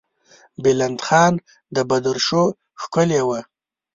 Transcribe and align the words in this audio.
بلند 0.63 0.99
خان 1.05 1.33
د 1.75 1.77
بدرشو 1.89 2.43
کښلې 2.79 3.21
وه. 3.27 3.39